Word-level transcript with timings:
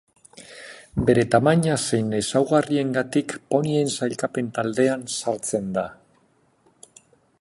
Bere 1.09 1.25
tamaina 1.33 1.75
zein 1.89 2.09
ezaugarriengatik 2.21 3.35
ponien 3.53 3.93
sailkapen 3.99 4.49
taldean 4.57 5.05
sartzen 5.19 5.69
da. 5.77 5.85